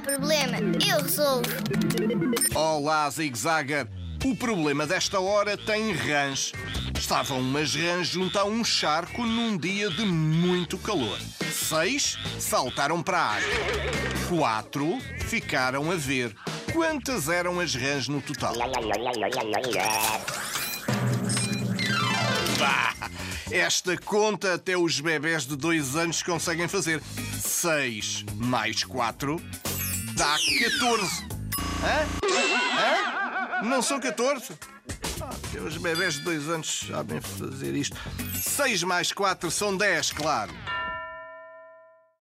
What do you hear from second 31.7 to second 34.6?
Hã? Hã? Não são 14?